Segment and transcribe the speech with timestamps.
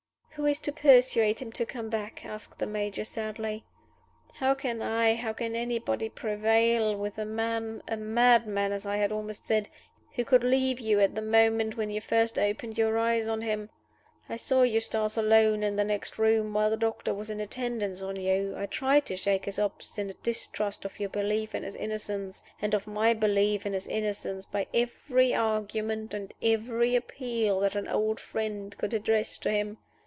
[0.35, 3.63] "Who is to persuade him to come back?" asked the Major, sadly.
[4.35, 9.45] "How can I, how can anybody, prevail with a man a madman I had almost
[9.45, 9.67] said!
[10.15, 13.69] who could leave you at the moment when you first opened your eyes on him?
[14.29, 18.15] I saw Eustace alone in the next room while the doctor was in attendance on
[18.15, 18.55] you.
[18.57, 22.87] I tried to shake his obstinate distrust of your belief in his innocence and of
[22.87, 28.75] my belief in his innocence by every argument and every appeal that an old friend
[28.77, 29.77] could address to him.